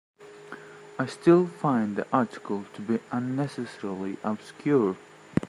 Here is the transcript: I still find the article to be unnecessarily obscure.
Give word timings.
I 0.97 1.05
still 1.05 1.45
find 1.45 1.95
the 1.95 2.07
article 2.11 2.65
to 2.73 2.81
be 2.81 2.97
unnecessarily 3.11 4.17
obscure. 4.23 4.97